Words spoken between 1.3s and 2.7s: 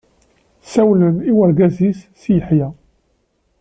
urgaz-is Si Yeḥya.